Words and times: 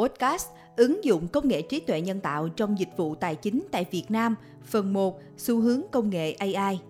podcast 0.00 0.48
ứng 0.76 1.04
dụng 1.04 1.28
công 1.28 1.48
nghệ 1.48 1.62
trí 1.62 1.80
tuệ 1.80 2.00
nhân 2.00 2.20
tạo 2.20 2.48
trong 2.48 2.78
dịch 2.78 2.96
vụ 2.96 3.14
tài 3.14 3.36
chính 3.36 3.66
tại 3.70 3.86
Việt 3.90 4.10
Nam, 4.10 4.34
phần 4.64 4.92
1, 4.92 5.20
xu 5.36 5.60
hướng 5.60 5.82
công 5.92 6.10
nghệ 6.10 6.32
AI. 6.32 6.80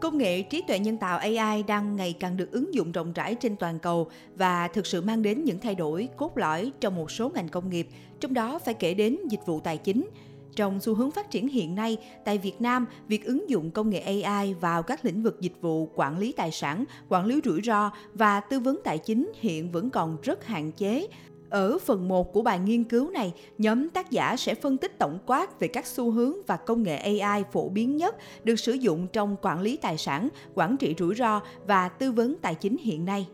Công 0.00 0.18
nghệ 0.18 0.42
trí 0.42 0.62
tuệ 0.68 0.78
nhân 0.78 0.96
tạo 0.96 1.18
AI 1.18 1.62
đang 1.62 1.96
ngày 1.96 2.14
càng 2.20 2.36
được 2.36 2.52
ứng 2.52 2.74
dụng 2.74 2.92
rộng 2.92 3.12
rãi 3.12 3.34
trên 3.34 3.56
toàn 3.56 3.78
cầu 3.78 4.10
và 4.36 4.68
thực 4.68 4.86
sự 4.86 5.00
mang 5.00 5.22
đến 5.22 5.44
những 5.44 5.58
thay 5.58 5.74
đổi 5.74 6.08
cốt 6.16 6.38
lõi 6.38 6.72
trong 6.80 6.96
một 6.96 7.10
số 7.10 7.30
ngành 7.34 7.48
công 7.48 7.70
nghiệp, 7.70 7.88
trong 8.20 8.34
đó 8.34 8.58
phải 8.58 8.74
kể 8.74 8.94
đến 8.94 9.18
dịch 9.28 9.46
vụ 9.46 9.60
tài 9.60 9.78
chính. 9.78 10.08
Trong 10.56 10.80
xu 10.80 10.94
hướng 10.94 11.10
phát 11.10 11.30
triển 11.30 11.48
hiện 11.48 11.74
nay, 11.74 11.96
tại 12.24 12.38
Việt 12.38 12.60
Nam, 12.60 12.86
việc 13.08 13.24
ứng 13.24 13.50
dụng 13.50 13.70
công 13.70 13.90
nghệ 13.90 14.20
AI 14.22 14.54
vào 14.54 14.82
các 14.82 15.04
lĩnh 15.04 15.22
vực 15.22 15.40
dịch 15.40 15.60
vụ 15.60 15.90
quản 15.94 16.18
lý 16.18 16.32
tài 16.32 16.50
sản, 16.50 16.84
quản 17.08 17.26
lý 17.26 17.40
rủi 17.44 17.60
ro 17.62 17.90
và 18.14 18.40
tư 18.40 18.60
vấn 18.60 18.80
tài 18.84 18.98
chính 18.98 19.32
hiện 19.34 19.72
vẫn 19.72 19.90
còn 19.90 20.16
rất 20.22 20.46
hạn 20.46 20.72
chế. 20.72 21.06
Ở 21.54 21.78
phần 21.78 22.08
1 22.08 22.32
của 22.32 22.42
bài 22.42 22.58
nghiên 22.58 22.84
cứu 22.84 23.10
này, 23.10 23.32
nhóm 23.58 23.88
tác 23.88 24.10
giả 24.10 24.36
sẽ 24.36 24.54
phân 24.54 24.76
tích 24.76 24.98
tổng 24.98 25.18
quát 25.26 25.60
về 25.60 25.68
các 25.68 25.86
xu 25.86 26.10
hướng 26.10 26.32
và 26.46 26.56
công 26.56 26.82
nghệ 26.82 26.96
AI 26.96 27.42
phổ 27.52 27.68
biến 27.68 27.96
nhất 27.96 28.16
được 28.44 28.56
sử 28.56 28.72
dụng 28.72 29.06
trong 29.12 29.36
quản 29.42 29.60
lý 29.60 29.76
tài 29.76 29.98
sản, 29.98 30.28
quản 30.54 30.76
trị 30.76 30.94
rủi 30.98 31.14
ro 31.14 31.40
và 31.66 31.88
tư 31.88 32.12
vấn 32.12 32.36
tài 32.42 32.54
chính 32.54 32.76
hiện 32.76 33.04
nay. 33.04 33.28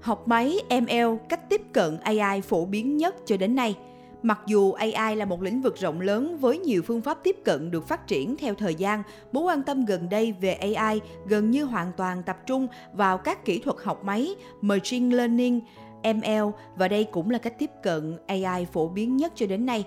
Học 0.00 0.28
máy 0.28 0.58
ML, 0.70 1.16
cách 1.28 1.50
tiếp 1.50 1.62
cận 1.72 1.98
AI 2.02 2.40
phổ 2.40 2.64
biến 2.64 2.96
nhất 2.96 3.16
cho 3.26 3.36
đến 3.36 3.54
nay– 3.54 3.76
Mặc 4.24 4.40
dù 4.46 4.72
AI 4.72 5.16
là 5.16 5.24
một 5.24 5.42
lĩnh 5.42 5.60
vực 5.60 5.76
rộng 5.76 6.00
lớn 6.00 6.38
với 6.38 6.58
nhiều 6.58 6.82
phương 6.82 7.00
pháp 7.00 7.18
tiếp 7.24 7.36
cận 7.44 7.70
được 7.70 7.88
phát 7.88 8.06
triển 8.06 8.36
theo 8.36 8.54
thời 8.54 8.74
gian, 8.74 9.02
mối 9.32 9.44
quan 9.44 9.62
tâm 9.62 9.84
gần 9.84 10.08
đây 10.08 10.34
về 10.40 10.52
AI 10.52 11.00
gần 11.26 11.50
như 11.50 11.64
hoàn 11.64 11.92
toàn 11.96 12.22
tập 12.22 12.36
trung 12.46 12.66
vào 12.92 13.18
các 13.18 13.44
kỹ 13.44 13.58
thuật 13.58 13.76
học 13.84 14.04
máy, 14.04 14.34
machine 14.60 15.16
learning, 15.16 15.60
ML 16.04 16.44
và 16.76 16.88
đây 16.88 17.04
cũng 17.04 17.30
là 17.30 17.38
cách 17.38 17.58
tiếp 17.58 17.70
cận 17.82 18.16
AI 18.26 18.66
phổ 18.72 18.88
biến 18.88 19.16
nhất 19.16 19.32
cho 19.34 19.46
đến 19.46 19.66
nay. 19.66 19.84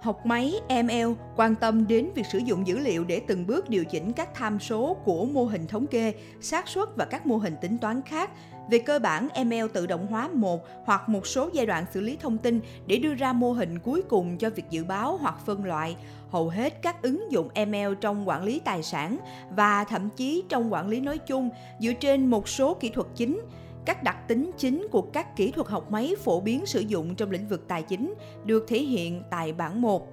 Học 0.00 0.26
máy 0.26 0.54
ML 0.68 1.12
quan 1.36 1.54
tâm 1.54 1.86
đến 1.86 2.10
việc 2.14 2.26
sử 2.26 2.38
dụng 2.38 2.66
dữ 2.66 2.78
liệu 2.78 3.04
để 3.04 3.20
từng 3.26 3.46
bước 3.46 3.68
điều 3.68 3.84
chỉnh 3.84 4.12
các 4.12 4.34
tham 4.34 4.60
số 4.60 4.96
của 5.04 5.24
mô 5.24 5.44
hình 5.44 5.66
thống 5.66 5.86
kê, 5.86 6.14
xác 6.40 6.68
suất 6.68 6.88
và 6.96 7.04
các 7.04 7.26
mô 7.26 7.36
hình 7.36 7.54
tính 7.60 7.78
toán 7.78 8.02
khác. 8.02 8.30
Về 8.70 8.78
cơ 8.78 8.98
bản, 8.98 9.28
ML 9.44 9.66
tự 9.72 9.86
động 9.86 10.06
hóa 10.06 10.28
một 10.28 10.66
hoặc 10.84 11.08
một 11.08 11.26
số 11.26 11.50
giai 11.52 11.66
đoạn 11.66 11.84
xử 11.94 12.00
lý 12.00 12.16
thông 12.20 12.38
tin 12.38 12.60
để 12.86 12.96
đưa 12.96 13.14
ra 13.14 13.32
mô 13.32 13.52
hình 13.52 13.78
cuối 13.78 14.02
cùng 14.02 14.38
cho 14.38 14.50
việc 14.50 14.64
dự 14.70 14.84
báo 14.84 15.16
hoặc 15.16 15.34
phân 15.46 15.64
loại. 15.64 15.96
Hầu 16.30 16.48
hết 16.48 16.82
các 16.82 17.02
ứng 17.02 17.32
dụng 17.32 17.48
ML 17.68 17.94
trong 18.00 18.28
quản 18.28 18.44
lý 18.44 18.60
tài 18.64 18.82
sản 18.82 19.18
và 19.50 19.84
thậm 19.84 20.08
chí 20.16 20.44
trong 20.48 20.72
quản 20.72 20.88
lý 20.88 21.00
nói 21.00 21.18
chung 21.18 21.50
dựa 21.80 21.92
trên 21.92 22.26
một 22.26 22.48
số 22.48 22.74
kỹ 22.74 22.88
thuật 22.88 23.06
chính 23.14 23.40
các 23.86 24.02
đặc 24.02 24.28
tính 24.28 24.50
chính 24.56 24.86
của 24.90 25.02
các 25.02 25.36
kỹ 25.36 25.50
thuật 25.50 25.68
học 25.68 25.90
máy 25.90 26.14
phổ 26.24 26.40
biến 26.40 26.66
sử 26.66 26.80
dụng 26.80 27.14
trong 27.14 27.30
lĩnh 27.30 27.48
vực 27.48 27.68
tài 27.68 27.82
chính 27.82 28.14
được 28.44 28.64
thể 28.68 28.78
hiện 28.78 29.22
tại 29.30 29.52
bảng 29.52 29.80
1. 29.82 30.08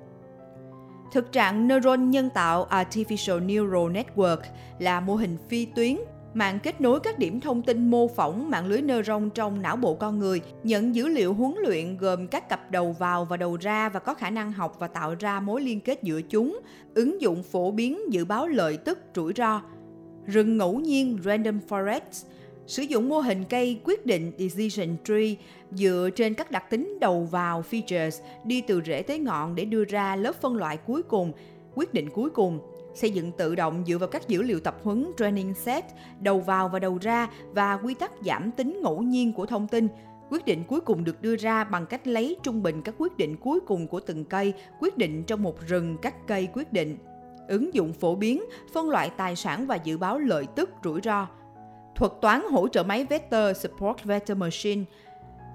Thực 1.11 1.31
trạng 1.31 1.67
neuron 1.67 2.09
nhân 2.09 2.29
tạo 2.29 2.67
Artificial 2.69 3.45
Neural 3.45 3.97
Network 3.97 4.37
là 4.79 4.99
mô 4.99 5.15
hình 5.15 5.37
phi 5.49 5.65
tuyến 5.65 5.97
mạng 6.33 6.59
kết 6.63 6.81
nối 6.81 6.99
các 6.99 7.19
điểm 7.19 7.39
thông 7.41 7.61
tin 7.61 7.91
mô 7.91 8.07
phỏng 8.07 8.49
mạng 8.49 8.65
lưới 8.65 8.81
neuron 8.81 9.29
trong 9.29 9.61
não 9.61 9.75
bộ 9.75 9.93
con 9.95 10.19
người, 10.19 10.41
nhận 10.63 10.95
dữ 10.95 11.07
liệu 11.07 11.33
huấn 11.33 11.55
luyện 11.65 11.97
gồm 11.97 12.27
các 12.27 12.49
cặp 12.49 12.71
đầu 12.71 12.91
vào 12.91 13.25
và 13.25 13.37
đầu 13.37 13.57
ra 13.61 13.89
và 13.89 13.99
có 13.99 14.13
khả 14.13 14.29
năng 14.29 14.51
học 14.51 14.75
và 14.79 14.87
tạo 14.87 15.15
ra 15.19 15.39
mối 15.39 15.61
liên 15.61 15.79
kết 15.79 16.03
giữa 16.03 16.21
chúng, 16.21 16.59
ứng 16.93 17.21
dụng 17.21 17.43
phổ 17.43 17.71
biến 17.71 17.99
dự 18.09 18.25
báo 18.25 18.47
lợi 18.47 18.77
tức 18.77 18.99
rủi 19.15 19.33
ro. 19.35 19.61
Rừng 20.25 20.57
ngẫu 20.57 20.79
nhiên 20.79 21.17
Random 21.23 21.59
Forest 21.69 22.25
Sử 22.67 22.83
dụng 22.83 23.09
mô 23.09 23.19
hình 23.19 23.43
cây 23.49 23.79
quyết 23.83 24.05
định 24.05 24.31
Decision 24.37 24.97
Tree 25.03 25.35
dựa 25.71 26.09
trên 26.15 26.33
các 26.33 26.51
đặc 26.51 26.69
tính 26.69 26.97
đầu 27.01 27.23
vào 27.23 27.63
features 27.71 28.21
đi 28.43 28.61
từ 28.61 28.81
rễ 28.85 29.01
tới 29.01 29.19
ngọn 29.19 29.55
để 29.55 29.65
đưa 29.65 29.83
ra 29.83 30.15
lớp 30.15 30.35
phân 30.41 30.55
loại 30.55 30.77
cuối 30.77 31.03
cùng, 31.03 31.31
quyết 31.75 31.93
định 31.93 32.09
cuối 32.09 32.29
cùng. 32.29 32.59
Xây 32.95 33.11
dựng 33.11 33.31
tự 33.31 33.55
động 33.55 33.83
dựa 33.87 33.97
vào 33.97 34.09
các 34.09 34.27
dữ 34.27 34.41
liệu 34.41 34.59
tập 34.59 34.79
huấn 34.83 35.11
training 35.17 35.53
set, 35.53 35.85
đầu 36.21 36.39
vào 36.39 36.69
và 36.69 36.79
đầu 36.79 36.97
ra 37.01 37.29
và 37.53 37.77
quy 37.77 37.93
tắc 37.93 38.11
giảm 38.25 38.51
tính 38.51 38.79
ngẫu 38.83 39.01
nhiên 39.01 39.33
của 39.33 39.45
thông 39.45 39.67
tin. 39.67 39.87
Quyết 40.29 40.45
định 40.45 40.63
cuối 40.67 40.81
cùng 40.81 41.03
được 41.03 41.21
đưa 41.21 41.35
ra 41.35 41.63
bằng 41.63 41.85
cách 41.85 42.07
lấy 42.07 42.37
trung 42.43 42.63
bình 42.63 42.81
các 42.81 42.95
quyết 42.97 43.17
định 43.17 43.37
cuối 43.37 43.59
cùng 43.59 43.87
của 43.87 43.99
từng 43.99 44.25
cây, 44.25 44.53
quyết 44.79 44.97
định 44.97 45.23
trong 45.23 45.43
một 45.43 45.67
rừng 45.67 45.97
các 46.01 46.27
cây 46.27 46.47
quyết 46.53 46.73
định. 46.73 46.97
Ứng 47.47 47.73
dụng 47.73 47.93
phổ 47.93 48.15
biến, 48.15 48.43
phân 48.73 48.89
loại 48.89 49.09
tài 49.17 49.35
sản 49.35 49.67
và 49.67 49.75
dự 49.75 49.97
báo 49.97 50.19
lợi 50.19 50.45
tức 50.55 50.69
rủi 50.83 51.01
ro 51.03 51.27
Thuật 51.95 52.11
toán 52.21 52.41
hỗ 52.51 52.67
trợ 52.67 52.83
máy 52.83 53.03
vector 53.03 53.57
Support 53.57 54.03
Vector 54.03 54.37
Machine 54.37 54.83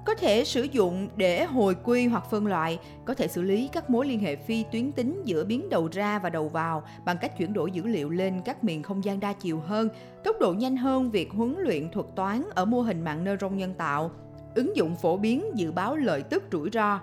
có 0.06 0.14
thể 0.14 0.44
sử 0.44 0.62
dụng 0.62 1.08
để 1.16 1.44
hồi 1.44 1.76
quy 1.84 2.06
hoặc 2.06 2.24
phân 2.30 2.46
loại, 2.46 2.78
có 3.04 3.14
thể 3.14 3.28
xử 3.28 3.42
lý 3.42 3.68
các 3.72 3.90
mối 3.90 4.06
liên 4.06 4.20
hệ 4.20 4.36
phi 4.36 4.64
tuyến 4.72 4.92
tính 4.92 5.22
giữa 5.24 5.44
biến 5.44 5.68
đầu 5.68 5.88
ra 5.92 6.18
và 6.18 6.30
đầu 6.30 6.48
vào 6.48 6.82
bằng 7.04 7.18
cách 7.20 7.38
chuyển 7.38 7.52
đổi 7.52 7.70
dữ 7.70 7.82
liệu 7.86 8.10
lên 8.10 8.40
các 8.44 8.64
miền 8.64 8.82
không 8.82 9.04
gian 9.04 9.20
đa 9.20 9.32
chiều 9.32 9.60
hơn, 9.60 9.88
tốc 10.24 10.36
độ 10.40 10.52
nhanh 10.52 10.76
hơn 10.76 11.10
việc 11.10 11.30
huấn 11.32 11.56
luyện 11.58 11.90
thuật 11.90 12.06
toán 12.16 12.42
ở 12.54 12.64
mô 12.64 12.80
hình 12.80 13.04
mạng 13.04 13.24
neuron 13.24 13.56
nhân 13.56 13.74
tạo, 13.78 14.10
ứng 14.54 14.76
dụng 14.76 14.96
phổ 14.96 15.16
biến 15.16 15.44
dự 15.54 15.72
báo 15.72 15.96
lợi 15.96 16.22
tức 16.22 16.42
rủi 16.52 16.70
ro. 16.72 17.00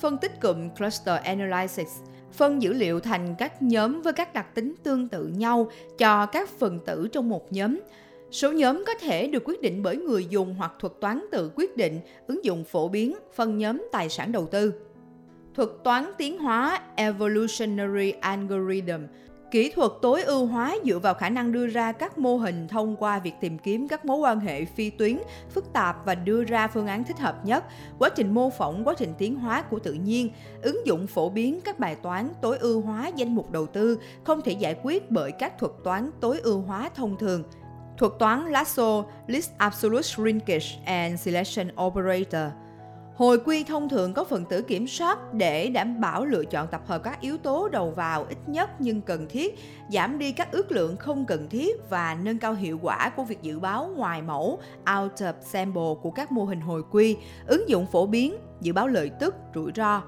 Phân 0.00 0.18
tích 0.18 0.40
cụm 0.40 0.68
Cluster 0.68 1.20
Analysis 1.22 1.88
phân 2.32 2.62
dữ 2.62 2.72
liệu 2.72 3.00
thành 3.00 3.34
các 3.38 3.62
nhóm 3.62 4.02
với 4.02 4.12
các 4.12 4.34
đặc 4.34 4.54
tính 4.54 4.74
tương 4.82 5.08
tự 5.08 5.26
nhau 5.26 5.70
cho 5.98 6.26
các 6.26 6.48
phần 6.58 6.78
tử 6.86 7.08
trong 7.12 7.28
một 7.28 7.52
nhóm, 7.52 7.80
Số 8.30 8.52
nhóm 8.52 8.84
có 8.86 8.94
thể 8.94 9.26
được 9.26 9.42
quyết 9.44 9.62
định 9.62 9.82
bởi 9.82 9.96
người 9.96 10.26
dùng 10.30 10.54
hoặc 10.58 10.72
thuật 10.78 10.92
toán 11.00 11.24
tự 11.32 11.50
quyết 11.56 11.76
định, 11.76 12.00
ứng 12.26 12.44
dụng 12.44 12.64
phổ 12.64 12.88
biến, 12.88 13.14
phân 13.34 13.58
nhóm 13.58 13.88
tài 13.92 14.08
sản 14.08 14.32
đầu 14.32 14.46
tư. 14.46 14.74
Thuật 15.54 15.68
toán 15.84 16.04
tiến 16.18 16.38
hóa 16.38 16.80
Evolutionary 16.96 18.10
Algorithm 18.10 19.02
Kỹ 19.50 19.70
thuật 19.70 19.92
tối 20.02 20.22
ưu 20.22 20.46
hóa 20.46 20.76
dựa 20.84 20.98
vào 20.98 21.14
khả 21.14 21.30
năng 21.30 21.52
đưa 21.52 21.66
ra 21.66 21.92
các 21.92 22.18
mô 22.18 22.36
hình 22.36 22.68
thông 22.68 22.96
qua 22.96 23.18
việc 23.18 23.34
tìm 23.40 23.58
kiếm 23.58 23.88
các 23.88 24.04
mối 24.04 24.18
quan 24.18 24.40
hệ 24.40 24.64
phi 24.64 24.90
tuyến 24.90 25.18
phức 25.50 25.72
tạp 25.72 26.06
và 26.06 26.14
đưa 26.14 26.44
ra 26.44 26.68
phương 26.68 26.86
án 26.86 27.04
thích 27.04 27.18
hợp 27.18 27.44
nhất, 27.44 27.64
quá 27.98 28.08
trình 28.08 28.34
mô 28.34 28.50
phỏng 28.50 28.84
quá 28.84 28.94
trình 28.98 29.12
tiến 29.18 29.36
hóa 29.36 29.62
của 29.62 29.78
tự 29.78 29.92
nhiên, 29.92 30.30
ứng 30.62 30.86
dụng 30.86 31.06
phổ 31.06 31.28
biến 31.28 31.60
các 31.64 31.78
bài 31.78 31.96
toán 32.02 32.28
tối 32.42 32.58
ưu 32.58 32.80
hóa 32.80 33.10
danh 33.16 33.34
mục 33.34 33.50
đầu 33.50 33.66
tư 33.66 33.98
không 34.24 34.42
thể 34.42 34.52
giải 34.52 34.76
quyết 34.82 35.10
bởi 35.10 35.32
các 35.32 35.58
thuật 35.58 35.72
toán 35.84 36.10
tối 36.20 36.40
ưu 36.42 36.60
hóa 36.60 36.90
thông 36.94 37.16
thường 37.18 37.42
Thuật 37.98 38.12
toán 38.18 38.44
Lasso 38.44 39.04
List 39.26 39.50
Absolute 39.58 40.02
Shrinkage 40.02 40.66
and 40.84 41.20
Selection 41.20 41.68
Operator 41.82 42.52
Hồi 43.14 43.38
quy 43.44 43.64
thông 43.64 43.88
thường 43.88 44.14
có 44.14 44.24
phần 44.24 44.44
tử 44.44 44.62
kiểm 44.62 44.86
soát 44.86 45.34
để 45.34 45.68
đảm 45.68 46.00
bảo 46.00 46.24
lựa 46.24 46.44
chọn 46.44 46.68
tập 46.68 46.82
hợp 46.86 47.02
các 47.04 47.20
yếu 47.20 47.38
tố 47.38 47.68
đầu 47.68 47.90
vào 47.90 48.26
ít 48.28 48.38
nhất 48.46 48.70
nhưng 48.78 49.00
cần 49.00 49.26
thiết, 49.28 49.58
giảm 49.90 50.18
đi 50.18 50.32
các 50.32 50.52
ước 50.52 50.72
lượng 50.72 50.96
không 50.96 51.26
cần 51.26 51.48
thiết 51.48 51.90
và 51.90 52.16
nâng 52.22 52.38
cao 52.38 52.54
hiệu 52.54 52.78
quả 52.82 53.10
của 53.16 53.24
việc 53.24 53.42
dự 53.42 53.58
báo 53.58 53.90
ngoài 53.96 54.22
mẫu 54.22 54.60
out 54.98 55.12
of 55.12 55.32
sample 55.40 55.94
của 56.02 56.10
các 56.10 56.32
mô 56.32 56.44
hình 56.44 56.60
hồi 56.60 56.82
quy, 56.90 57.16
ứng 57.46 57.68
dụng 57.68 57.86
phổ 57.86 58.06
biến, 58.06 58.36
dự 58.60 58.72
báo 58.72 58.88
lợi 58.88 59.10
tức, 59.20 59.34
rủi 59.54 59.72
ro. 59.76 60.02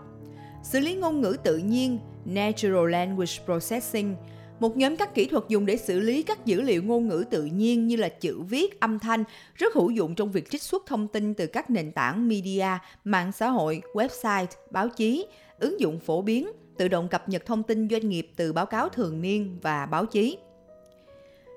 Xử 0.62 0.80
lý 0.80 0.94
ngôn 0.94 1.20
ngữ 1.20 1.36
tự 1.42 1.58
nhiên 1.58 1.98
Natural 2.24 2.90
Language 2.90 3.32
Processing– 3.46 4.16
một 4.60 4.76
nhóm 4.76 4.96
các 4.96 5.14
kỹ 5.14 5.26
thuật 5.26 5.44
dùng 5.48 5.66
để 5.66 5.76
xử 5.76 6.00
lý 6.00 6.22
các 6.22 6.46
dữ 6.46 6.60
liệu 6.60 6.82
ngôn 6.82 7.08
ngữ 7.08 7.24
tự 7.30 7.44
nhiên 7.44 7.86
như 7.86 7.96
là 7.96 8.08
chữ 8.08 8.40
viết, 8.40 8.80
âm 8.80 8.98
thanh, 8.98 9.24
rất 9.54 9.74
hữu 9.74 9.90
dụng 9.90 10.14
trong 10.14 10.32
việc 10.32 10.50
trích 10.50 10.62
xuất 10.62 10.86
thông 10.86 11.08
tin 11.08 11.34
từ 11.34 11.46
các 11.46 11.70
nền 11.70 11.92
tảng 11.92 12.28
media, 12.28 12.68
mạng 13.04 13.32
xã 13.32 13.48
hội, 13.48 13.82
website, 13.92 14.46
báo 14.70 14.88
chí, 14.88 15.26
ứng 15.58 15.80
dụng 15.80 16.00
phổ 16.00 16.22
biến, 16.22 16.48
tự 16.76 16.88
động 16.88 17.08
cập 17.08 17.28
nhật 17.28 17.46
thông 17.46 17.62
tin 17.62 17.88
doanh 17.88 18.08
nghiệp 18.08 18.30
từ 18.36 18.52
báo 18.52 18.66
cáo 18.66 18.88
thường 18.88 19.22
niên 19.22 19.58
và 19.62 19.86
báo 19.86 20.06
chí. 20.06 20.38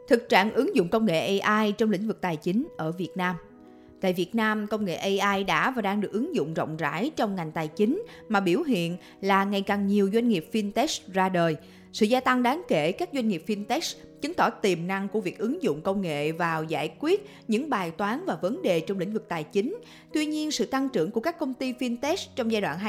Thực 0.08 0.30
trạng 0.30 0.54
ứng 0.54 0.76
dụng 0.76 0.90
công 0.90 1.06
nghệ 1.06 1.40
AI 1.40 1.72
trong 1.72 1.90
lĩnh 1.90 2.08
vực 2.08 2.22
tài 2.22 2.36
chính 2.36 2.68
ở 2.78 2.92
Việt 2.92 3.12
Nam. 3.16 3.36
Tại 4.02 4.14
Việt 4.14 4.36
Nam, 4.36 4.68
công 4.68 4.86
nghệ 4.86 4.96
AI 4.96 5.44
đã 5.44 5.72
và 5.72 5.82
đang 5.82 6.02
được 6.02 6.12
ứng 6.12 6.36
dụng 6.36 6.54
rộng 6.54 6.78
rãi 6.78 7.12
trong 7.16 7.36
ngành 7.36 7.52
tài 7.52 7.68
chính 7.68 8.04
mà 8.30 8.40
biểu 8.40 8.62
hiện 8.62 8.98
là 9.22 9.44
ngày 9.44 9.62
càng 9.62 9.88
nhiều 9.88 10.10
doanh 10.14 10.28
nghiệp 10.28 10.50
fintech 10.52 11.00
ra 11.14 11.30
đời, 11.30 11.56
sự 11.94 12.06
gia 12.06 12.20
tăng 12.20 12.44
đáng 12.44 12.62
kể 12.68 12.92
các 12.92 13.10
doanh 13.14 13.28
nghiệp 13.28 13.44
fintech 13.48 13.96
chứng 14.22 14.34
tỏ 14.34 14.50
tiềm 14.50 14.88
năng 14.88 15.08
của 15.08 15.22
việc 15.22 15.38
ứng 15.38 15.64
dụng 15.64 15.82
công 15.82 16.02
nghệ 16.02 16.32
vào 16.32 16.64
giải 16.64 16.94
quyết 17.00 17.30
những 17.48 17.70
bài 17.70 17.92
toán 17.92 18.26
và 18.26 18.36
vấn 18.36 18.62
đề 18.62 18.80
trong 18.80 19.00
lĩnh 19.00 19.14
vực 19.14 19.26
tài 19.30 19.44
chính. 19.44 19.78
Tuy 20.14 20.26
nhiên, 20.26 20.52
sự 20.52 20.66
tăng 20.66 20.90
trưởng 20.90 21.12
của 21.12 21.22
các 21.22 21.40
công 21.40 21.54
ty 21.54 21.74
fintech 21.74 22.28
trong 22.36 22.52
giai 22.52 22.62
đoạn 22.62 22.80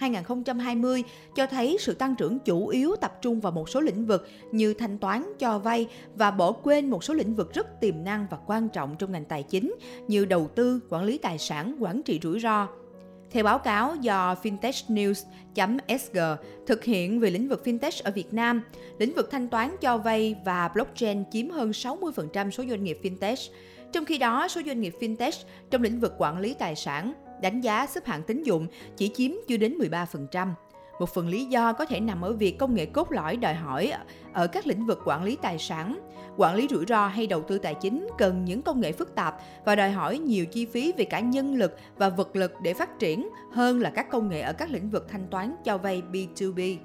2015-2020 0.00 1.02
cho 1.36 1.46
thấy 1.46 1.76
sự 1.80 1.94
tăng 1.94 2.14
trưởng 2.14 2.38
chủ 2.38 2.68
yếu 2.68 2.96
tập 2.96 3.18
trung 3.22 3.40
vào 3.40 3.52
một 3.52 3.68
số 3.68 3.80
lĩnh 3.80 4.06
vực 4.06 4.28
như 4.52 4.74
thanh 4.74 4.98
toán, 4.98 5.24
cho 5.38 5.58
vay 5.58 5.86
và 6.14 6.30
bỏ 6.30 6.52
quên 6.52 6.90
một 6.90 7.04
số 7.04 7.14
lĩnh 7.14 7.34
vực 7.34 7.54
rất 7.54 7.80
tiềm 7.80 8.04
năng 8.04 8.26
và 8.30 8.38
quan 8.46 8.68
trọng 8.68 8.96
trong 8.98 9.12
ngành 9.12 9.24
tài 9.24 9.42
chính 9.42 9.74
như 10.08 10.24
đầu 10.24 10.50
tư, 10.54 10.80
quản 10.88 11.04
lý 11.04 11.18
tài 11.18 11.38
sản, 11.38 11.76
quản 11.78 12.02
trị 12.02 12.20
rủi 12.22 12.40
ro. 12.40 12.68
Theo 13.30 13.44
báo 13.44 13.58
cáo 13.58 13.96
do 13.96 14.36
fintechnews.sg 14.42 16.18
thực 16.66 16.84
hiện 16.84 17.20
về 17.20 17.30
lĩnh 17.30 17.48
vực 17.48 17.62
fintech 17.64 18.00
ở 18.04 18.10
Việt 18.10 18.34
Nam, 18.34 18.62
lĩnh 18.98 19.14
vực 19.14 19.28
thanh 19.30 19.48
toán 19.48 19.76
cho 19.80 19.98
vay 19.98 20.36
và 20.44 20.68
blockchain 20.68 21.24
chiếm 21.32 21.50
hơn 21.50 21.70
60% 21.70 22.50
số 22.50 22.64
doanh 22.68 22.84
nghiệp 22.84 22.98
fintech. 23.02 23.50
Trong 23.92 24.04
khi 24.04 24.18
đó, 24.18 24.48
số 24.48 24.60
doanh 24.66 24.80
nghiệp 24.80 24.94
fintech 25.00 25.44
trong 25.70 25.82
lĩnh 25.82 26.00
vực 26.00 26.14
quản 26.18 26.38
lý 26.38 26.54
tài 26.54 26.76
sản 26.76 27.12
đánh 27.42 27.60
giá 27.60 27.86
xếp 27.86 28.06
hạng 28.06 28.22
tín 28.22 28.42
dụng 28.42 28.66
chỉ 28.96 29.10
chiếm 29.14 29.30
chưa 29.48 29.56
đến 29.56 29.78
13%. 29.78 30.48
Một 31.00 31.08
phần 31.08 31.28
lý 31.28 31.44
do 31.44 31.72
có 31.72 31.84
thể 31.84 32.00
nằm 32.00 32.20
ở 32.20 32.32
việc 32.32 32.58
công 32.58 32.74
nghệ 32.74 32.86
cốt 32.86 33.12
lõi 33.12 33.36
đòi 33.36 33.54
hỏi 33.54 33.92
ở 34.32 34.46
các 34.46 34.66
lĩnh 34.66 34.86
vực 34.86 35.00
quản 35.04 35.24
lý 35.24 35.36
tài 35.36 35.58
sản, 35.58 35.98
quản 36.36 36.54
lý 36.54 36.66
rủi 36.70 36.84
ro 36.88 37.06
hay 37.06 37.26
đầu 37.26 37.42
tư 37.42 37.58
tài 37.58 37.74
chính 37.74 38.08
cần 38.18 38.44
những 38.44 38.62
công 38.62 38.80
nghệ 38.80 38.92
phức 38.92 39.14
tạp 39.14 39.36
và 39.64 39.76
đòi 39.76 39.90
hỏi 39.90 40.18
nhiều 40.18 40.46
chi 40.46 40.66
phí 40.66 40.92
về 40.96 41.04
cả 41.04 41.20
nhân 41.20 41.54
lực 41.54 41.76
và 41.96 42.08
vật 42.08 42.36
lực 42.36 42.52
để 42.62 42.74
phát 42.74 42.98
triển 42.98 43.28
hơn 43.52 43.80
là 43.80 43.90
các 43.90 44.10
công 44.10 44.28
nghệ 44.28 44.40
ở 44.40 44.52
các 44.52 44.70
lĩnh 44.70 44.90
vực 44.90 45.06
thanh 45.08 45.26
toán 45.30 45.54
cho 45.64 45.78
vay 45.78 46.02
B2B. 46.12 46.76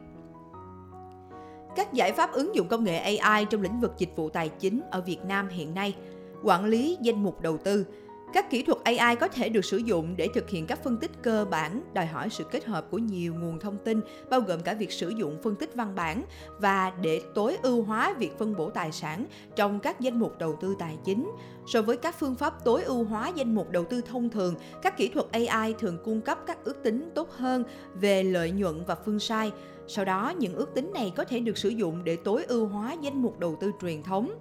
Các 1.75 1.93
giải 1.93 2.11
pháp 2.11 2.31
ứng 2.31 2.55
dụng 2.55 2.67
công 2.67 2.83
nghệ 2.83 2.97
AI 2.97 3.45
trong 3.45 3.61
lĩnh 3.61 3.79
vực 3.79 3.93
dịch 3.97 4.15
vụ 4.15 4.29
tài 4.29 4.49
chính 4.49 4.81
ở 4.91 5.01
Việt 5.01 5.19
Nam 5.27 5.47
hiện 5.47 5.73
nay, 5.73 5.95
quản 6.43 6.65
lý 6.65 6.97
danh 7.01 7.23
mục 7.23 7.41
đầu 7.41 7.57
tư, 7.57 7.85
các 8.33 8.49
kỹ 8.49 8.63
thuật 8.63 8.77
AI 8.83 9.15
có 9.15 9.27
thể 9.27 9.49
được 9.49 9.65
sử 9.65 9.77
dụng 9.77 10.13
để 10.17 10.27
thực 10.33 10.49
hiện 10.49 10.65
các 10.65 10.83
phân 10.83 10.97
tích 10.97 11.11
cơ 11.21 11.45
bản, 11.49 11.81
đòi 11.93 12.05
hỏi 12.05 12.29
sự 12.29 12.43
kết 12.43 12.65
hợp 12.65 12.85
của 12.91 12.97
nhiều 12.97 13.33
nguồn 13.33 13.59
thông 13.59 13.77
tin, 13.77 14.01
bao 14.29 14.41
gồm 14.41 14.59
cả 14.61 14.73
việc 14.73 14.91
sử 14.91 15.09
dụng 15.09 15.37
phân 15.43 15.55
tích 15.55 15.75
văn 15.75 15.95
bản 15.95 16.23
và 16.59 16.93
để 17.01 17.21
tối 17.35 17.57
ưu 17.61 17.83
hóa 17.83 18.13
việc 18.17 18.39
phân 18.39 18.55
bổ 18.55 18.69
tài 18.69 18.91
sản 18.91 19.25
trong 19.55 19.79
các 19.79 19.99
danh 19.99 20.19
mục 20.19 20.39
đầu 20.39 20.57
tư 20.61 20.75
tài 20.79 20.97
chính. 21.03 21.31
So 21.67 21.81
với 21.81 21.97
các 21.97 22.19
phương 22.19 22.35
pháp 22.35 22.63
tối 22.63 22.83
ưu 22.83 23.03
hóa 23.03 23.31
danh 23.35 23.55
mục 23.55 23.69
đầu 23.69 23.85
tư 23.85 24.01
thông 24.01 24.29
thường, 24.29 24.55
các 24.81 24.97
kỹ 24.97 25.07
thuật 25.07 25.25
AI 25.31 25.73
thường 25.79 25.97
cung 26.05 26.21
cấp 26.21 26.39
các 26.47 26.63
ước 26.63 26.83
tính 26.83 27.09
tốt 27.15 27.31
hơn 27.31 27.63
về 27.93 28.23
lợi 28.23 28.51
nhuận 28.51 28.83
và 28.87 28.95
phương 28.95 29.19
sai. 29.19 29.51
Sau 29.87 30.05
đó, 30.05 30.33
những 30.37 30.53
ước 30.53 30.73
tính 30.73 30.91
này 30.93 31.13
có 31.15 31.23
thể 31.23 31.39
được 31.39 31.57
sử 31.57 31.69
dụng 31.69 32.03
để 32.03 32.15
tối 32.15 32.43
ưu 32.43 32.67
hóa 32.67 32.93
danh 33.01 33.21
mục 33.21 33.39
đầu 33.39 33.57
tư 33.61 33.71
truyền 33.81 34.03
thống. 34.03 34.31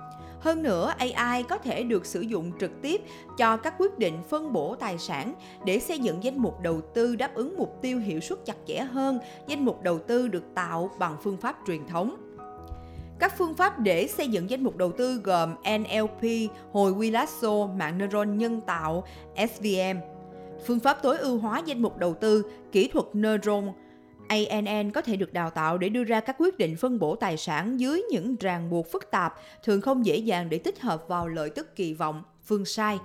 Hơn 0.45 0.63
nữa, 0.63 0.93
AI 0.99 1.43
có 1.43 1.59
thể 1.59 1.83
được 1.83 2.07
sử 2.07 2.21
dụng 2.21 2.53
trực 2.61 2.71
tiếp 2.83 3.01
cho 3.39 3.57
các 3.57 3.75
quyết 3.79 3.99
định 3.99 4.23
phân 4.29 4.53
bổ 4.53 4.75
tài 4.75 4.99
sản 4.99 5.35
để 5.65 5.79
xây 5.79 5.99
dựng 5.99 6.25
danh 6.25 6.39
mục 6.39 6.61
đầu 6.61 6.81
tư 6.95 7.17
đáp 7.17 7.35
ứng 7.35 7.57
mục 7.57 7.79
tiêu 7.83 7.99
hiệu 7.99 8.21
suất 8.21 8.45
chặt 8.45 8.57
chẽ 8.67 8.79
hơn 8.79 9.19
danh 9.47 9.65
mục 9.65 9.83
đầu 9.83 9.99
tư 9.99 10.29
được 10.29 10.45
tạo 10.55 10.91
bằng 10.99 11.17
phương 11.23 11.37
pháp 11.37 11.57
truyền 11.67 11.87
thống. 11.87 12.17
Các 13.19 13.39
phương 13.39 13.55
pháp 13.55 13.79
để 13.79 14.07
xây 14.07 14.29
dựng 14.29 14.51
danh 14.51 14.65
mục 14.65 14.77
đầu 14.77 14.93
tư 14.93 15.21
gồm 15.25 15.55
NLP, 15.79 16.51
hồi 16.73 16.93
quy 16.93 17.11
lasso, 17.11 17.67
mạng 17.67 17.99
neuron 17.99 18.39
nhân 18.39 18.61
tạo, 18.61 19.05
SVM. 19.37 19.99
Phương 20.67 20.81
pháp 20.81 21.03
tối 21.03 21.19
ưu 21.19 21.39
hóa 21.39 21.63
danh 21.67 21.83
mục 21.83 21.99
đầu 21.99 22.15
tư, 22.15 22.43
kỹ 22.73 22.89
thuật 22.89 23.07
neuron 23.13 23.73
ANN 24.29 24.91
có 24.91 25.01
thể 25.01 25.17
được 25.17 25.33
đào 25.33 25.51
tạo 25.51 25.79
để 25.79 25.89
đưa 25.89 26.05
ra 26.05 26.21
các 26.21 26.37
quyết 26.39 26.59
định 26.59 26.77
phân 26.77 26.99
bổ 26.99 27.17
tài 27.17 27.37
sản 27.37 27.81
dưới 27.81 28.03
những 28.11 28.37
ràng 28.41 28.71
buộc 28.71 28.93
phức 28.93 29.11
tạp, 29.11 29.35
thường 29.65 29.81
không 29.81 30.07
dễ 30.07 30.17
dàng 30.17 30.49
để 30.51 30.59
tích 30.59 30.81
hợp 30.81 31.09
vào 31.09 31.29
lợi 31.29 31.51
tức 31.51 31.77
kỳ 31.77 31.95
vọng, 31.95 32.23
phương 32.45 32.65
sai. 32.65 32.99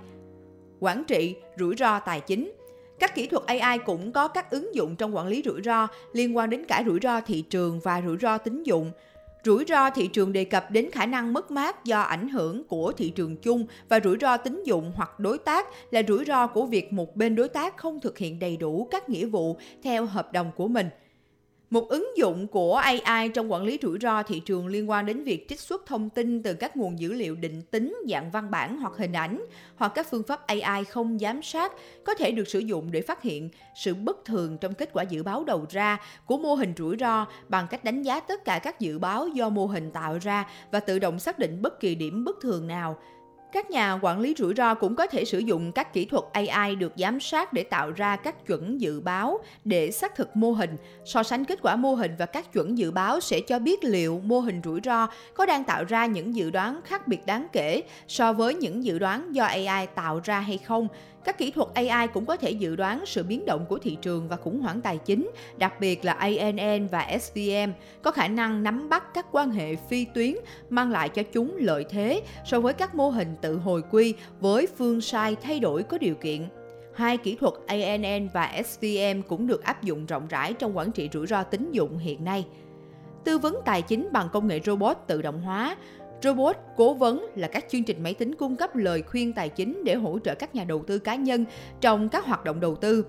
Quản 0.80 1.04
trị, 1.04 1.36
rủi 1.58 1.74
ro 1.76 1.98
tài 1.98 2.20
chính 2.20 2.52
các 3.00 3.14
kỹ 3.14 3.26
thuật 3.26 3.46
AI 3.46 3.78
cũng 3.78 4.12
có 4.12 4.28
các 4.28 4.50
ứng 4.50 4.74
dụng 4.74 4.96
trong 4.96 5.16
quản 5.16 5.26
lý 5.26 5.42
rủi 5.44 5.62
ro 5.62 5.88
liên 6.12 6.36
quan 6.36 6.50
đến 6.50 6.64
cả 6.64 6.82
rủi 6.86 6.98
ro 7.02 7.20
thị 7.20 7.42
trường 7.42 7.80
và 7.80 8.02
rủi 8.06 8.16
ro 8.16 8.38
tín 8.38 8.62
dụng. 8.62 8.90
Rủi 9.44 9.64
ro 9.68 9.90
thị 9.90 10.06
trường 10.06 10.32
đề 10.32 10.44
cập 10.44 10.70
đến 10.70 10.90
khả 10.90 11.06
năng 11.06 11.32
mất 11.32 11.50
mát 11.50 11.84
do 11.84 12.00
ảnh 12.00 12.28
hưởng 12.28 12.64
của 12.64 12.92
thị 12.92 13.10
trường 13.10 13.36
chung 13.36 13.66
và 13.88 14.00
rủi 14.00 14.16
ro 14.20 14.36
tín 14.36 14.62
dụng 14.64 14.92
hoặc 14.96 15.20
đối 15.20 15.38
tác 15.38 15.66
là 15.90 16.02
rủi 16.08 16.24
ro 16.24 16.46
của 16.46 16.66
việc 16.66 16.92
một 16.92 17.16
bên 17.16 17.36
đối 17.36 17.48
tác 17.48 17.76
không 17.76 18.00
thực 18.00 18.18
hiện 18.18 18.38
đầy 18.38 18.56
đủ 18.56 18.88
các 18.90 19.08
nghĩa 19.08 19.26
vụ 19.26 19.56
theo 19.82 20.06
hợp 20.06 20.32
đồng 20.32 20.50
của 20.56 20.68
mình. 20.68 20.88
Một 21.70 21.88
ứng 21.88 22.12
dụng 22.16 22.46
của 22.46 22.74
AI 22.76 23.28
trong 23.28 23.52
quản 23.52 23.62
lý 23.62 23.78
rủi 23.82 23.98
ro 23.98 24.22
thị 24.22 24.40
trường 24.40 24.66
liên 24.66 24.90
quan 24.90 25.06
đến 25.06 25.24
việc 25.24 25.48
trích 25.48 25.60
xuất 25.60 25.86
thông 25.86 26.10
tin 26.10 26.42
từ 26.42 26.54
các 26.54 26.76
nguồn 26.76 26.98
dữ 26.98 27.12
liệu 27.12 27.34
định 27.34 27.62
tính, 27.70 27.96
dạng 28.08 28.30
văn 28.30 28.50
bản 28.50 28.78
hoặc 28.78 28.92
hình 28.96 29.12
ảnh, 29.12 29.44
hoặc 29.76 29.92
các 29.94 30.06
phương 30.10 30.22
pháp 30.22 30.46
AI 30.46 30.84
không 30.84 31.18
giám 31.18 31.42
sát, 31.42 31.72
có 32.04 32.14
thể 32.14 32.30
được 32.30 32.48
sử 32.48 32.58
dụng 32.58 32.92
để 32.92 33.00
phát 33.02 33.22
hiện 33.22 33.48
sự 33.74 33.94
bất 33.94 34.24
thường 34.24 34.58
trong 34.58 34.74
kết 34.74 34.90
quả 34.92 35.02
dự 35.02 35.22
báo 35.22 35.44
đầu 35.44 35.66
ra 35.70 36.00
của 36.26 36.38
mô 36.38 36.54
hình 36.54 36.72
rủi 36.76 36.96
ro 37.00 37.26
bằng 37.48 37.66
cách 37.70 37.84
đánh 37.84 38.02
giá 38.02 38.20
tất 38.20 38.44
cả 38.44 38.58
các 38.58 38.80
dự 38.80 38.98
báo 38.98 39.28
do 39.28 39.48
mô 39.48 39.66
hình 39.66 39.90
tạo 39.90 40.18
ra 40.18 40.46
và 40.70 40.80
tự 40.80 40.98
động 40.98 41.18
xác 41.18 41.38
định 41.38 41.62
bất 41.62 41.80
kỳ 41.80 41.94
điểm 41.94 42.24
bất 42.24 42.36
thường 42.40 42.66
nào 42.66 42.98
các 43.52 43.70
nhà 43.70 43.98
quản 44.02 44.20
lý 44.20 44.34
rủi 44.38 44.54
ro 44.54 44.74
cũng 44.74 44.96
có 44.96 45.06
thể 45.06 45.24
sử 45.24 45.38
dụng 45.38 45.72
các 45.72 45.92
kỹ 45.92 46.04
thuật 46.04 46.24
AI 46.32 46.74
được 46.74 46.92
giám 46.96 47.20
sát 47.20 47.52
để 47.52 47.62
tạo 47.62 47.90
ra 47.90 48.16
các 48.16 48.46
chuẩn 48.46 48.80
dự 48.80 49.00
báo 49.00 49.38
để 49.64 49.90
xác 49.90 50.16
thực 50.16 50.36
mô 50.36 50.52
hình. 50.52 50.76
So 51.04 51.22
sánh 51.22 51.44
kết 51.44 51.58
quả 51.62 51.76
mô 51.76 51.94
hình 51.94 52.10
và 52.18 52.26
các 52.26 52.52
chuẩn 52.52 52.78
dự 52.78 52.90
báo 52.90 53.20
sẽ 53.20 53.40
cho 53.40 53.58
biết 53.58 53.84
liệu 53.84 54.20
mô 54.24 54.40
hình 54.40 54.60
rủi 54.64 54.80
ro 54.84 55.06
có 55.34 55.46
đang 55.46 55.64
tạo 55.64 55.84
ra 55.84 56.06
những 56.06 56.34
dự 56.34 56.50
đoán 56.50 56.80
khác 56.84 57.08
biệt 57.08 57.26
đáng 57.26 57.46
kể 57.52 57.82
so 58.08 58.32
với 58.32 58.54
những 58.54 58.84
dự 58.84 58.98
đoán 58.98 59.34
do 59.34 59.44
AI 59.44 59.86
tạo 59.94 60.20
ra 60.24 60.40
hay 60.40 60.58
không. 60.58 60.88
Các 61.24 61.38
kỹ 61.38 61.50
thuật 61.50 61.68
AI 61.74 62.08
cũng 62.08 62.26
có 62.26 62.36
thể 62.36 62.50
dự 62.50 62.76
đoán 62.76 63.06
sự 63.06 63.22
biến 63.22 63.46
động 63.46 63.66
của 63.68 63.78
thị 63.78 63.96
trường 64.02 64.28
và 64.28 64.36
khủng 64.36 64.60
hoảng 64.60 64.80
tài 64.80 64.98
chính, 64.98 65.30
đặc 65.58 65.80
biệt 65.80 66.04
là 66.04 66.12
ANN 66.12 66.86
và 66.86 67.18
SVM, 67.20 67.70
có 68.02 68.10
khả 68.10 68.28
năng 68.28 68.62
nắm 68.62 68.88
bắt 68.88 69.14
các 69.14 69.26
quan 69.32 69.50
hệ 69.50 69.76
phi 69.76 70.04
tuyến, 70.04 70.34
mang 70.70 70.90
lại 70.90 71.08
cho 71.08 71.22
chúng 71.22 71.56
lợi 71.56 71.84
thế 71.90 72.22
so 72.44 72.60
với 72.60 72.72
các 72.72 72.94
mô 72.94 73.08
hình 73.08 73.36
tự 73.40 73.56
hồi 73.56 73.82
quy 73.90 74.14
với 74.40 74.66
phương 74.78 75.00
sai 75.00 75.36
thay 75.42 75.60
đổi 75.60 75.82
có 75.82 75.98
điều 75.98 76.14
kiện. 76.14 76.48
Hai 76.94 77.16
kỹ 77.16 77.36
thuật 77.36 77.54
ANN 77.66 78.28
và 78.32 78.62
SVM 78.66 79.22
cũng 79.28 79.46
được 79.46 79.64
áp 79.64 79.82
dụng 79.82 80.06
rộng 80.06 80.26
rãi 80.28 80.52
trong 80.52 80.76
quản 80.76 80.92
trị 80.92 81.08
rủi 81.12 81.26
ro 81.26 81.42
tín 81.42 81.72
dụng 81.72 81.98
hiện 81.98 82.24
nay. 82.24 82.46
Tư 83.24 83.38
vấn 83.38 83.60
tài 83.64 83.82
chính 83.82 84.08
bằng 84.12 84.28
công 84.32 84.48
nghệ 84.48 84.60
robot 84.64 84.96
tự 85.06 85.22
động 85.22 85.40
hóa 85.40 85.76
Robot 86.22 86.56
cố 86.76 86.94
vấn 86.94 87.26
là 87.36 87.48
các 87.48 87.64
chương 87.68 87.84
trình 87.84 88.02
máy 88.02 88.14
tính 88.14 88.34
cung 88.34 88.56
cấp 88.56 88.76
lời 88.76 89.02
khuyên 89.02 89.32
tài 89.32 89.48
chính 89.48 89.84
để 89.84 89.94
hỗ 89.94 90.18
trợ 90.18 90.34
các 90.34 90.54
nhà 90.54 90.64
đầu 90.64 90.84
tư 90.86 90.98
cá 90.98 91.14
nhân 91.14 91.44
trong 91.80 92.08
các 92.08 92.24
hoạt 92.24 92.44
động 92.44 92.60
đầu 92.60 92.76
tư. 92.76 93.04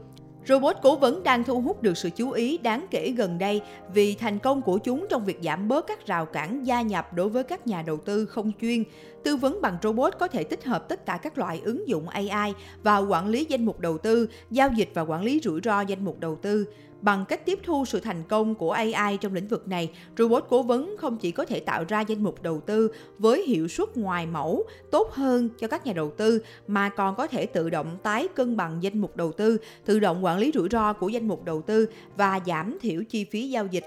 Robot 0.47 0.75
cố 0.81 0.95
vấn 0.95 1.23
đang 1.23 1.43
thu 1.43 1.61
hút 1.61 1.81
được 1.81 1.97
sự 1.97 2.09
chú 2.15 2.31
ý 2.31 2.57
đáng 2.57 2.85
kể 2.91 3.13
gần 3.17 3.37
đây 3.37 3.61
vì 3.93 4.15
thành 4.15 4.39
công 4.39 4.61
của 4.61 4.77
chúng 4.77 5.05
trong 5.09 5.25
việc 5.25 5.39
giảm 5.41 5.67
bớt 5.67 5.87
các 5.87 6.07
rào 6.07 6.25
cản 6.25 6.67
gia 6.67 6.81
nhập 6.81 7.13
đối 7.13 7.29
với 7.29 7.43
các 7.43 7.67
nhà 7.67 7.83
đầu 7.87 7.97
tư 7.97 8.25
không 8.25 8.51
chuyên. 8.61 8.83
Tư 9.23 9.35
vấn 9.35 9.61
bằng 9.61 9.77
robot 9.83 10.13
có 10.19 10.27
thể 10.27 10.43
tích 10.43 10.65
hợp 10.65 10.89
tất 10.89 11.05
cả 11.05 11.19
các 11.23 11.37
loại 11.37 11.61
ứng 11.63 11.87
dụng 11.87 12.09
AI 12.09 12.53
vào 12.83 13.05
quản 13.07 13.27
lý 13.27 13.45
danh 13.49 13.65
mục 13.65 13.79
đầu 13.79 13.97
tư, 13.97 14.29
giao 14.51 14.69
dịch 14.75 14.89
và 14.93 15.01
quản 15.01 15.23
lý 15.23 15.41
rủi 15.43 15.61
ro 15.63 15.81
danh 15.81 16.05
mục 16.05 16.19
đầu 16.19 16.35
tư. 16.35 16.65
Bằng 17.01 17.25
cách 17.25 17.45
tiếp 17.45 17.59
thu 17.63 17.85
sự 17.85 17.99
thành 17.99 18.23
công 18.29 18.55
của 18.55 18.71
AI 18.71 19.17
trong 19.17 19.33
lĩnh 19.33 19.47
vực 19.47 19.67
này, 19.67 19.91
robot 20.17 20.45
cố 20.49 20.63
vấn 20.63 20.95
không 20.97 21.17
chỉ 21.17 21.31
có 21.31 21.45
thể 21.45 21.59
tạo 21.59 21.83
ra 21.87 22.01
danh 22.01 22.23
mục 22.23 22.43
đầu 22.43 22.61
tư 22.61 22.91
với 23.17 23.43
hiệu 23.47 23.67
suất 23.67 23.97
ngoài 23.97 24.25
mẫu 24.25 24.63
tốt 24.91 25.11
hơn 25.11 25.49
cho 25.59 25.67
các 25.67 25.85
nhà 25.85 25.93
đầu 25.93 26.11
tư 26.17 26.41
mà 26.67 26.89
còn 26.89 27.15
có 27.15 27.27
thể 27.27 27.45
tự 27.45 27.69
động 27.69 27.97
tái 28.03 28.27
cân 28.35 28.57
bằng 28.57 28.77
danh 28.81 29.01
mục 29.01 29.17
đầu 29.17 29.31
tư, 29.31 29.57
tự 29.85 29.99
động 29.99 30.25
quản 30.25 30.37
lý 30.37 30.51
rủi 30.53 30.69
ro 30.69 30.93
của 30.93 31.09
danh 31.09 31.27
mục 31.27 31.45
đầu 31.45 31.61
tư 31.61 31.87
và 32.17 32.39
giảm 32.45 32.77
thiểu 32.81 33.03
chi 33.09 33.25
phí 33.25 33.49
giao 33.49 33.65
dịch 33.65 33.85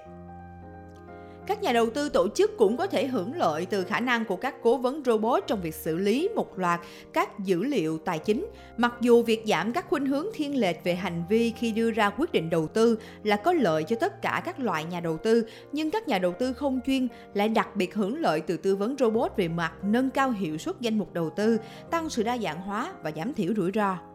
các 1.47 1.63
nhà 1.63 1.73
đầu 1.73 1.91
tư 1.91 2.09
tổ 2.09 2.29
chức 2.29 2.57
cũng 2.57 2.77
có 2.77 2.87
thể 2.87 3.07
hưởng 3.07 3.37
lợi 3.37 3.67
từ 3.67 3.85
khả 3.85 4.01
năng 4.01 4.25
của 4.25 4.37
các 4.37 4.55
cố 4.63 4.77
vấn 4.77 5.03
robot 5.05 5.45
trong 5.47 5.61
việc 5.63 5.75
xử 5.75 5.97
lý 5.97 6.29
một 6.35 6.59
loạt 6.59 6.81
các 7.13 7.39
dữ 7.39 7.65
liệu 7.65 7.99
tài 7.99 8.19
chính. 8.19 8.47
Mặc 8.77 8.95
dù 9.01 9.23
việc 9.23 9.45
giảm 9.47 9.73
các 9.73 9.89
khuynh 9.89 10.07
hướng 10.07 10.27
thiên 10.35 10.61
lệch 10.61 10.85
về 10.85 10.95
hành 10.95 11.25
vi 11.29 11.51
khi 11.51 11.73
đưa 11.73 11.91
ra 11.91 12.11
quyết 12.11 12.33
định 12.33 12.51
đầu 12.51 12.67
tư 12.67 12.99
là 13.23 13.37
có 13.37 13.53
lợi 13.53 13.85
cho 13.85 13.97
tất 13.97 14.23
cả 14.23 14.43
các 14.45 14.61
loại 14.61 14.85
nhà 14.85 15.01
đầu 15.01 15.19
tư, 15.19 15.47
nhưng 15.73 15.91
các 15.91 16.09
nhà 16.09 16.19
đầu 16.19 16.33
tư 16.39 16.53
không 16.53 16.81
chuyên 16.87 17.09
lại 17.35 17.49
đặc 17.49 17.77
biệt 17.77 17.95
hưởng 17.95 18.21
lợi 18.21 18.41
từ 18.41 18.57
tư 18.57 18.77
vấn 18.77 18.97
robot 18.99 19.33
về 19.37 19.49
mặt 19.49 19.73
nâng 19.83 20.11
cao 20.11 20.31
hiệu 20.31 20.59
suất 20.59 20.81
danh 20.81 20.99
mục 20.99 21.13
đầu 21.13 21.31
tư, 21.31 21.59
tăng 21.91 22.11
sự 22.11 22.23
đa 22.23 22.39
dạng 22.39 22.61
hóa 22.61 22.93
và 23.03 23.13
giảm 23.17 23.35
thiểu 23.35 23.55
rủi 23.57 23.71
ro. 23.75 24.14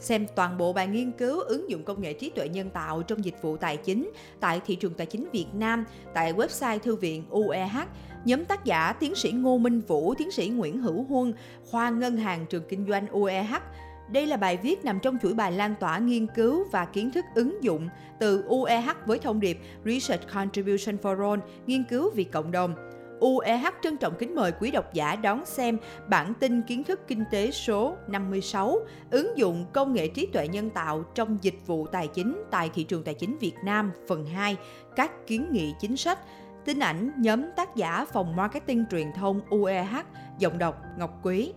Xem 0.00 0.26
toàn 0.34 0.58
bộ 0.58 0.72
bài 0.72 0.86
nghiên 0.86 1.12
cứu 1.12 1.40
ứng 1.40 1.70
dụng 1.70 1.84
công 1.84 2.00
nghệ 2.02 2.12
trí 2.12 2.30
tuệ 2.30 2.48
nhân 2.48 2.70
tạo 2.70 3.02
trong 3.02 3.24
dịch 3.24 3.42
vụ 3.42 3.56
tài 3.56 3.76
chính 3.76 4.10
tại 4.40 4.60
thị 4.66 4.76
trường 4.76 4.94
tài 4.94 5.06
chính 5.06 5.28
Việt 5.32 5.46
Nam 5.54 5.84
tại 6.14 6.32
website 6.32 6.78
Thư 6.78 6.96
viện 6.96 7.24
UEH, 7.30 7.76
nhóm 8.24 8.44
tác 8.44 8.64
giả 8.64 8.92
tiến 8.92 9.14
sĩ 9.14 9.30
Ngô 9.30 9.58
Minh 9.58 9.80
Vũ, 9.80 10.14
tiến 10.14 10.30
sĩ 10.30 10.48
Nguyễn 10.48 10.78
Hữu 10.78 11.04
Huân, 11.04 11.34
khoa 11.70 11.90
ngân 11.90 12.16
hàng 12.16 12.46
trường 12.46 12.64
kinh 12.68 12.86
doanh 12.88 13.06
UEH. 13.08 13.54
Đây 14.12 14.26
là 14.26 14.36
bài 14.36 14.56
viết 14.56 14.84
nằm 14.84 14.98
trong 15.00 15.18
chuỗi 15.22 15.34
bài 15.34 15.52
lan 15.52 15.74
tỏa 15.80 15.98
nghiên 15.98 16.26
cứu 16.26 16.64
và 16.72 16.84
kiến 16.84 17.10
thức 17.10 17.24
ứng 17.34 17.62
dụng 17.62 17.88
từ 18.20 18.42
UEH 18.42 19.06
với 19.06 19.18
thông 19.18 19.40
điệp 19.40 19.58
Research 19.84 20.28
Contribution 20.34 20.96
for 21.02 21.30
All, 21.30 21.40
nghiên 21.66 21.84
cứu 21.84 22.10
vì 22.14 22.24
cộng 22.24 22.50
đồng 22.50 22.85
UEH 23.20 23.66
trân 23.82 23.96
trọng 23.96 24.14
kính 24.18 24.34
mời 24.34 24.52
quý 24.52 24.70
độc 24.70 24.94
giả 24.94 25.16
đón 25.16 25.44
xem 25.44 25.78
bản 26.08 26.34
tin 26.34 26.62
kiến 26.62 26.84
thức 26.84 27.00
kinh 27.08 27.24
tế 27.30 27.50
số 27.50 27.96
56, 28.08 28.78
ứng 29.10 29.38
dụng 29.38 29.66
công 29.72 29.92
nghệ 29.92 30.08
trí 30.08 30.26
tuệ 30.26 30.48
nhân 30.48 30.70
tạo 30.70 31.04
trong 31.14 31.38
dịch 31.42 31.66
vụ 31.66 31.86
tài 31.86 32.08
chính 32.08 32.42
tại 32.50 32.70
thị 32.74 32.84
trường 32.84 33.04
tài 33.04 33.14
chính 33.14 33.38
Việt 33.38 33.54
Nam 33.64 33.92
phần 34.08 34.26
2, 34.26 34.56
các 34.96 35.26
kiến 35.26 35.48
nghị 35.52 35.74
chính 35.80 35.96
sách, 35.96 36.18
tin 36.64 36.78
ảnh 36.78 37.12
nhóm 37.18 37.42
tác 37.56 37.76
giả 37.76 38.06
phòng 38.12 38.36
marketing 38.36 38.84
truyền 38.90 39.12
thông 39.12 39.40
UEH, 39.50 39.94
giọng 40.38 40.58
đọc 40.58 40.82
Ngọc 40.98 41.20
Quý. 41.22 41.52